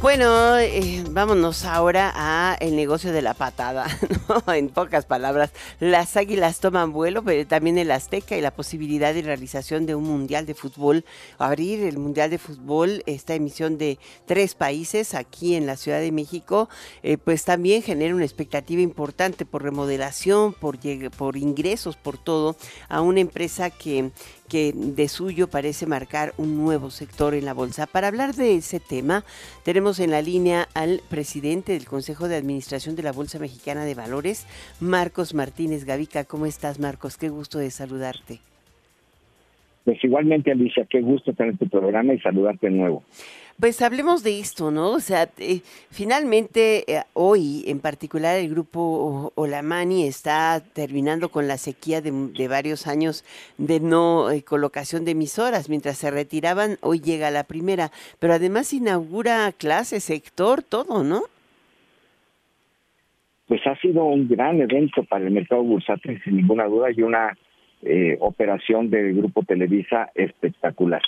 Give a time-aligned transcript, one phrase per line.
[0.00, 3.88] Bueno, eh, vámonos ahora a el negocio de la patada,
[4.28, 4.54] ¿no?
[4.54, 9.22] En pocas palabras, las águilas toman vuelo, pero también el Azteca y la posibilidad de
[9.22, 11.04] realización de un mundial de fútbol,
[11.36, 16.12] abrir el mundial de fútbol, esta emisión de tres países aquí en la Ciudad de
[16.12, 16.68] México,
[17.02, 20.78] eh, pues también genera una expectativa importante por remodelación, por,
[21.16, 22.56] por ingresos, por todo,
[22.88, 24.12] a una empresa que
[24.48, 27.86] que de suyo parece marcar un nuevo sector en la bolsa.
[27.86, 29.24] Para hablar de ese tema,
[29.62, 33.94] tenemos en la línea al presidente del Consejo de Administración de la Bolsa Mexicana de
[33.94, 34.44] Valores,
[34.80, 36.24] Marcos Martínez Gavica.
[36.24, 37.16] ¿Cómo estás, Marcos?
[37.16, 38.40] Qué gusto de saludarte.
[39.88, 43.04] Pues igualmente, Alicia, qué gusto tener tu programa y saludarte de nuevo.
[43.58, 44.90] Pues hablemos de esto, ¿no?
[44.90, 51.56] O sea, eh, finalmente eh, hoy en particular el grupo Olamani está terminando con la
[51.56, 53.24] sequía de, varios años
[53.56, 55.70] de no eh, colocación de emisoras.
[55.70, 61.22] Mientras se retiraban, hoy llega la primera, pero además inaugura clases, sector, todo, ¿no?
[63.46, 67.34] Pues ha sido un gran evento para el mercado bursátil, sin ninguna duda, y una
[68.20, 71.02] operación del grupo Televisa espectacular.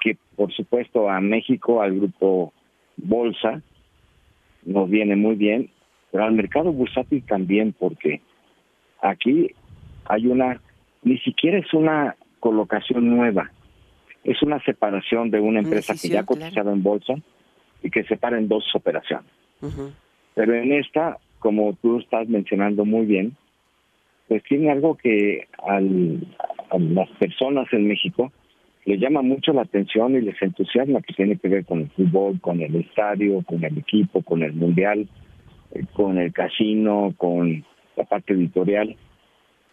[0.00, 2.52] Que por supuesto a México, al grupo
[2.96, 3.62] Bolsa,
[4.64, 5.70] nos viene muy bien,
[6.10, 8.20] pero al mercado bursátil también, porque
[9.00, 9.50] aquí
[10.04, 10.60] hay una,
[11.02, 13.50] ni siquiera es una colocación nueva,
[14.24, 17.14] es una separación de una empresa que ya ha cotizado en bolsa
[17.82, 19.30] y que separa en dos operaciones.
[20.34, 23.36] Pero en esta, como tú estás mencionando muy bien,
[24.32, 28.32] pues tiene algo que a las personas en México
[28.86, 32.40] les llama mucho la atención y les entusiasma que tiene que ver con el fútbol,
[32.40, 35.06] con el estadio, con el equipo, con el mundial,
[35.74, 37.62] eh, con el casino, con
[37.94, 38.96] la parte editorial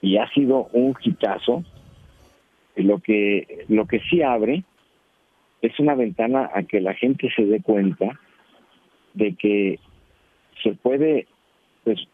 [0.01, 1.63] y ha sido un hitazo.
[2.75, 4.65] Lo que lo que sí abre
[5.61, 8.19] es una ventana a que la gente se dé cuenta
[9.13, 9.79] de que
[10.61, 11.27] se puede
[11.85, 12.05] pues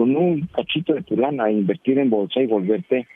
[0.00, 3.06] con un cachito de tu lana invertir en bolsa y volverte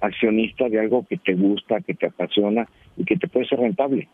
[0.00, 2.66] accionista de algo que te gusta, que te apasiona
[2.96, 4.08] y que te puede ser rentable.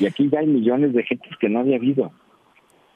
[0.00, 2.12] Y aquí ya hay millones de gente que no había habido.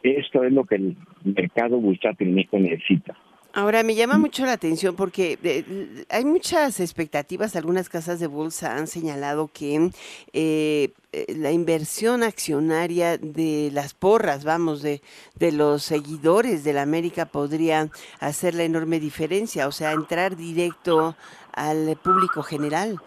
[0.02, 3.14] Esto es lo que el mercado bursátil México necesita.
[3.52, 7.56] Ahora, me llama mucho la atención porque eh, hay muchas expectativas.
[7.56, 9.90] Algunas casas de bolsa han señalado que
[10.32, 15.02] eh, eh, la inversión accionaria de las porras, vamos, de,
[15.34, 17.88] de los seguidores de la América podría
[18.20, 21.16] hacer la enorme diferencia, o sea, entrar directo
[21.52, 23.00] al público general.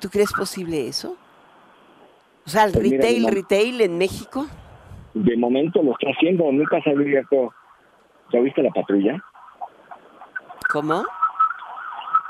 [0.00, 1.16] ¿Tú crees posible eso?
[2.46, 4.46] O sea, el pues retail, retail en México.
[5.14, 7.52] De momento lo está haciendo, nunca se abierto.
[8.32, 9.22] ¿Ya viste la patrulla?
[10.68, 11.04] ¿Cómo?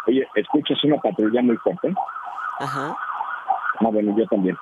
[0.07, 1.93] Oye, ¿escuchas una patrulla muy fuerte?
[2.61, 2.97] Ajá.
[3.81, 4.57] Ah, bueno, yo también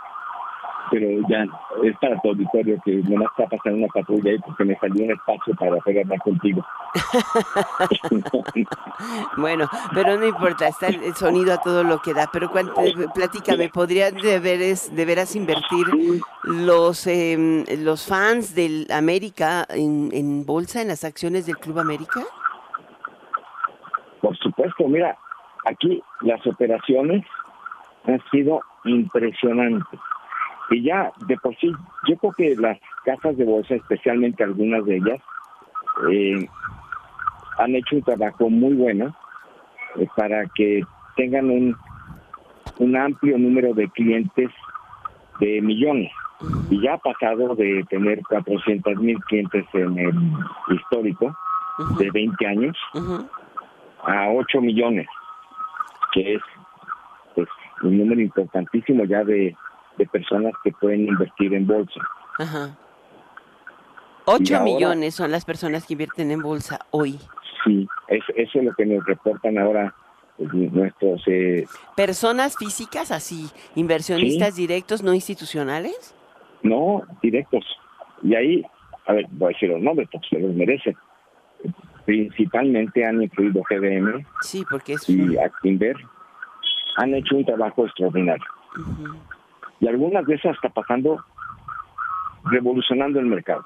[0.91, 1.45] pero ya
[1.83, 5.13] es para tu auditorio que no está pasando una patrulla ahí porque me salió un
[5.13, 6.65] espacio para pegarme contigo.
[9.37, 12.29] bueno, pero no importa, está el sonido a todo lo que da.
[12.33, 12.75] Pero cuánto,
[13.15, 15.87] platícame, ¿podrían de veras, de veras invertir
[16.43, 22.23] los eh, los fans del América en, en bolsa, en las acciones del Club América?
[24.67, 25.17] Supuesto, mira,
[25.65, 27.25] aquí las operaciones
[28.05, 30.01] han sido impresionantes.
[30.71, 31.71] Y ya de por sí,
[32.09, 35.21] yo creo que las casas de bolsa, especialmente algunas de ellas,
[36.11, 36.49] eh,
[37.59, 39.15] han hecho un trabajo muy bueno
[39.97, 40.83] eh, para que
[41.15, 41.77] tengan un,
[42.79, 44.51] un amplio número de clientes
[45.39, 46.11] de millones.
[46.71, 50.13] Y ya ha pasado de tener 400 mil clientes en el
[50.75, 51.35] histórico
[51.99, 52.77] de 20 años
[54.07, 55.07] a 8 millones,
[56.13, 56.43] que es
[57.35, 57.49] pues,
[57.83, 59.55] un número importantísimo ya de
[59.99, 62.01] de personas que pueden invertir en bolsa.
[62.39, 62.77] Ajá.
[64.27, 67.19] 8 millones son las personas que invierten en bolsa hoy.
[67.65, 69.95] Sí, eso es lo que nos reportan ahora
[70.37, 71.23] pues, nuestros...
[71.27, 71.65] Eh,
[71.97, 76.15] ¿Personas físicas así, inversionistas directos, no institucionales?
[76.63, 77.65] No, directos.
[78.23, 78.67] Y ahí,
[79.07, 80.97] a ver, voy a decir los nombres porque se los merecen.
[82.07, 85.09] Principalmente han incluido GBM sí, porque es...
[85.11, 85.97] y Actinver.
[86.99, 88.47] Han hecho un trabajo extraordinario
[89.81, 91.25] y algunas veces está pasando
[92.45, 93.65] revolucionando el mercado.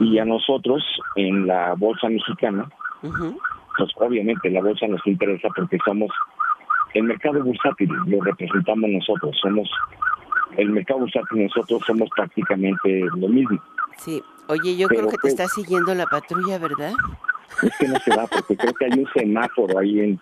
[0.00, 0.82] Y a nosotros
[1.16, 2.68] en la bolsa mexicana,
[3.00, 6.10] pues obviamente la bolsa nos interesa porque somos
[6.94, 9.68] el mercado bursátil, lo representamos nosotros, somos
[10.56, 13.60] el mercado bursátil nosotros somos prácticamente lo mismo.
[13.98, 16.92] Sí, oye, yo creo que te está siguiendo la patrulla, ¿verdad?
[17.62, 20.20] Es que no se va, porque creo que hay un semáforo ahí en...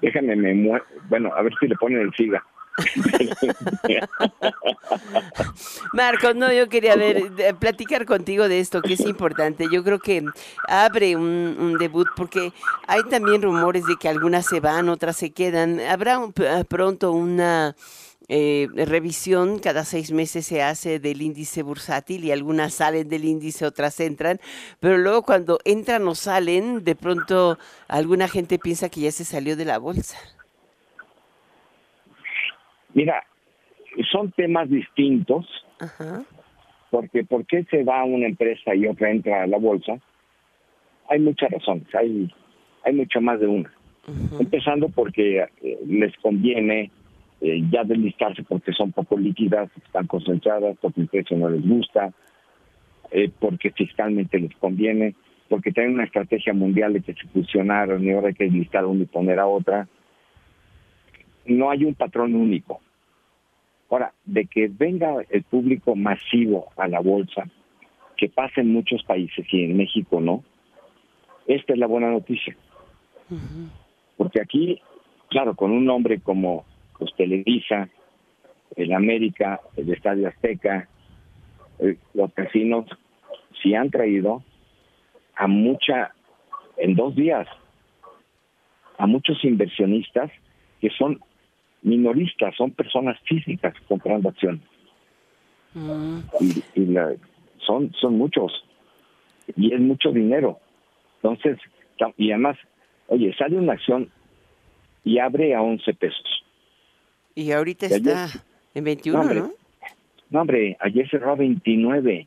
[0.00, 2.42] Déjame, me bueno, a ver si le ponen el siga.
[5.92, 9.66] Marcos, no, yo quería ver, platicar contigo de esto, que es importante.
[9.70, 10.24] Yo creo que
[10.68, 12.52] abre un, debut porque
[12.86, 15.80] hay también rumores de que algunas se van, otras se quedan.
[15.80, 16.20] Habrá
[16.68, 17.76] pronto una
[18.28, 23.66] eh, revisión, cada seis meses se hace del índice bursátil y algunas salen del índice,
[23.66, 24.38] otras entran,
[24.80, 27.58] pero luego cuando entran o salen, de pronto
[27.88, 30.16] alguna gente piensa que ya se salió de la bolsa.
[32.94, 33.24] Mira,
[34.10, 35.46] son temas distintos,
[36.90, 39.98] porque ¿por qué se va una empresa y otra entra a la bolsa?
[41.08, 42.32] Hay muchas razones, hay,
[42.84, 43.72] hay mucho más de una.
[44.38, 46.90] Empezando porque eh, les conviene
[47.42, 52.12] eh, ya deslistarse porque son poco líquidas, están concentradas, porque el precio no les gusta,
[53.10, 55.14] eh, porque fiscalmente les conviene,
[55.48, 59.02] porque tienen una estrategia mundial de que se fusionaron y ahora hay que listar una
[59.02, 59.86] y poner a otra
[61.46, 62.80] no hay un patrón único.
[63.90, 67.44] Ahora, de que venga el público masivo a la bolsa,
[68.16, 70.44] que pasa en muchos países y en México no,
[71.46, 72.56] esta es la buena noticia.
[74.16, 74.80] Porque aquí,
[75.28, 76.64] claro, con un nombre como
[77.04, 77.88] pues, Televisa,
[78.76, 80.88] el América, el Estadio Azteca,
[81.78, 82.86] eh, los casinos,
[83.62, 84.42] sí han traído
[85.36, 86.12] a mucha,
[86.76, 87.48] en dos días,
[88.98, 90.30] a muchos inversionistas
[90.80, 91.20] que son
[91.82, 94.62] minoristas, son personas físicas comprando acciones.
[95.74, 96.18] Mm.
[96.76, 96.94] Y,
[97.66, 98.52] son, son muchos.
[99.56, 100.58] Y es mucho dinero.
[101.16, 101.58] Entonces,
[102.16, 102.58] y además,
[103.08, 104.10] oye, sale una acción
[105.04, 106.41] y abre a 11 pesos.
[107.34, 108.28] Y ahorita está
[108.74, 109.52] en 21, no,
[110.30, 110.40] ¿no?
[110.40, 112.26] hombre, ayer cerró a 29.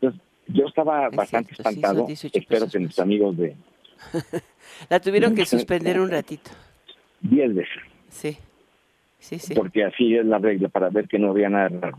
[0.00, 2.06] Entonces, yo estaba bastante espantado.
[2.08, 3.56] Espero que mis amigos de...
[4.90, 6.50] La tuvieron que suspender un ratito.
[7.20, 7.82] Diez veces.
[8.08, 8.36] Sí
[9.54, 11.98] porque así es la regla, para ver que no había nada raro.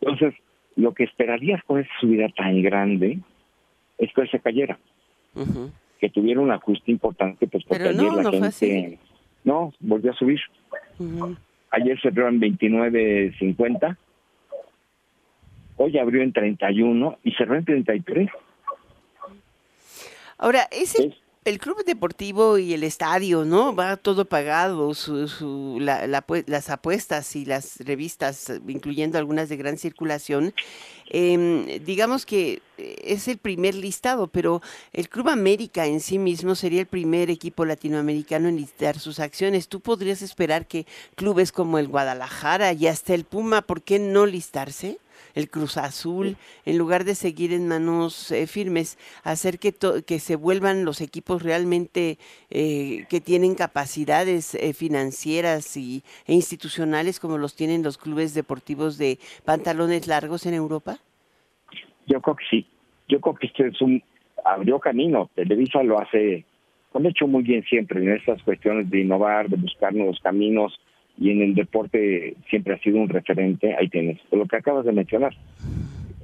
[0.00, 0.34] Entonces,
[0.76, 3.18] lo que esperarías con esa subida tan grande
[3.98, 4.78] es que se cayera,
[6.00, 8.98] que tuviera un ajuste importante, pues porque ayer la gente...
[9.44, 10.40] No, volvió a subir.
[11.72, 13.96] Ayer cerró en 29.50,
[15.78, 18.30] hoy abrió en 31 y cerró en 33.
[20.36, 21.14] Ahora, ese,
[21.44, 23.74] el club deportivo y el estadio, ¿no?
[23.74, 30.54] Va todo pagado, su, las apuestas y las revistas, incluyendo algunas de gran circulación.
[31.08, 34.62] Em, digamos que es el primer listado, pero
[34.92, 39.68] el Club América en sí mismo sería el primer equipo latinoamericano en listar sus acciones.
[39.68, 40.86] ¿Tú podrías esperar que
[41.16, 44.98] clubes como el Guadalajara y hasta el Puma, ¿por qué no listarse?
[45.34, 49.74] El Cruz Azul, en lugar de seguir en manos eh, firmes, hacer que,
[50.06, 52.18] que se vuelvan los equipos realmente
[52.50, 58.98] eh, que tienen capacidades eh, financieras y, e institucionales como los tienen los clubes deportivos
[58.98, 60.98] de pantalones largos en Europa?
[62.06, 62.66] Yo creo que sí.
[63.08, 64.02] Yo creo que este es un
[64.44, 65.30] abrió camino.
[65.34, 66.44] Televisa lo hace,
[66.92, 70.78] lo ha hecho muy bien siempre en estas cuestiones de innovar, de buscar nuevos caminos
[71.18, 74.92] y en el deporte siempre ha sido un referente, ahí tienes, lo que acabas de
[74.92, 75.34] mencionar.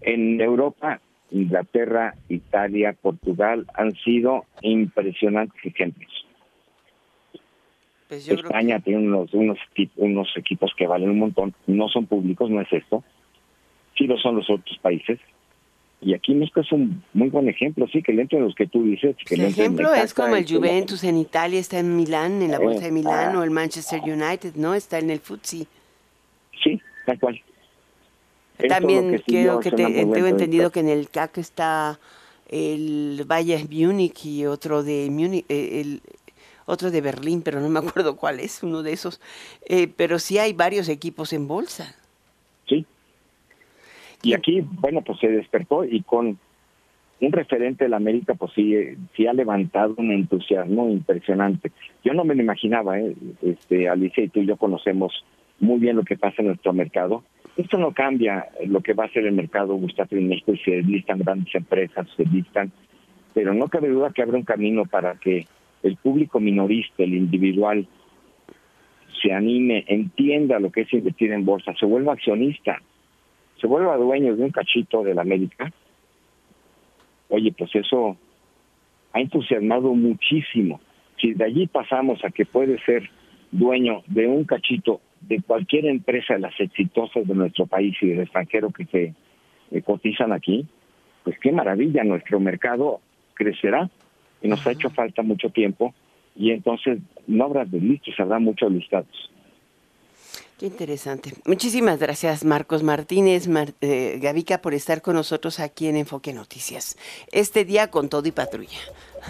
[0.00, 1.00] En Europa,
[1.30, 6.26] Inglaterra, Italia, Portugal han sido impresionantes ejemplos.
[8.08, 9.58] Pues España tiene unos, unos,
[9.96, 13.04] unos equipos que valen un montón, no son públicos, no es esto,
[13.96, 15.18] sí lo son los otros países,
[16.00, 18.84] y aquí México es un muy buen ejemplo, sí, que dentro de los que tú
[18.84, 19.16] dices.
[19.26, 22.84] Que el ejemplo es como el Juventus en Italia, está en Milán, en la Bolsa
[22.84, 24.74] de Milán, o el Manchester United, ¿no?
[24.74, 25.66] Está en el FTSE.
[26.62, 27.40] Sí, tal cual.
[28.68, 31.98] También creo que tengo entendido que en el CAC está
[32.48, 36.02] el Bayern Múnich y otro de Múnich, eh, el,
[36.64, 39.20] otro de Berlín, pero no me acuerdo cuál es, uno de esos.
[39.66, 41.94] Eh, pero sí hay varios equipos en bolsa.
[44.22, 46.38] Y aquí, bueno, pues se despertó y con
[47.20, 48.74] un referente de la América, pues sí,
[49.16, 51.72] sí ha levantado un entusiasmo impresionante.
[52.04, 53.14] Yo no me lo imaginaba, ¿eh?
[53.42, 55.24] este, Alicia y tú y yo conocemos
[55.60, 57.24] muy bien lo que pasa en nuestro mercado.
[57.56, 60.82] Esto no cambia lo que va a ser el mercado Gustavo en México y se
[60.82, 62.70] listan grandes empresas, se listan,
[63.34, 65.46] pero no cabe duda que abre un camino para que
[65.82, 67.86] el público minorista, el individual,
[69.20, 72.80] se anime, entienda lo que es invertir en bolsa, se vuelva accionista
[73.60, 75.72] se vuelva dueño de un cachito de la América,
[77.28, 78.16] oye, pues eso
[79.12, 80.80] ha entusiasmado muchísimo.
[81.20, 83.08] Si de allí pasamos a que puede ser
[83.50, 88.20] dueño de un cachito de cualquier empresa de las exitosas de nuestro país y del
[88.20, 89.14] extranjero que se
[89.70, 90.66] eh, cotizan aquí,
[91.24, 93.00] pues qué maravilla, nuestro mercado
[93.34, 93.90] crecerá
[94.40, 95.94] y nos ha hecho falta mucho tiempo
[96.36, 99.30] y entonces no habrá de listos, habrá muchos listados.
[100.58, 101.34] Qué interesante.
[101.46, 103.48] Muchísimas gracias, Marcos Martínez,
[103.80, 106.96] eh, Gavica, por estar con nosotros aquí en Enfoque Noticias.
[107.30, 108.78] Este día con todo y patrulla.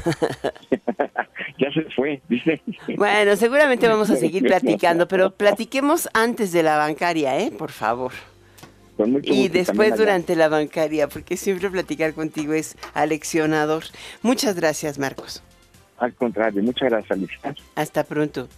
[1.58, 2.62] ya se fue, dice.
[2.96, 7.50] Bueno, seguramente vamos a seguir platicando, pero platiquemos antes de la bancaria, ¿eh?
[7.50, 8.12] Por favor.
[9.22, 13.84] Y después durante la bancaria, porque siempre platicar contigo es aleccionador.
[14.22, 15.42] Muchas gracias, Marcos.
[15.98, 17.54] Al contrario, muchas gracias, Alicia.
[17.74, 18.48] Hasta pronto.